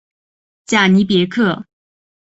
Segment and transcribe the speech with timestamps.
[0.65, 1.67] 贾尼别克。